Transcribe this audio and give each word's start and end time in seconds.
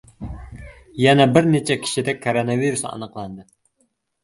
Yana 1.03 1.27
bir 1.35 1.51
necha 1.57 1.77
kishida 1.85 2.17
koronavirus 2.25 2.85
aniqlandi 2.95 3.49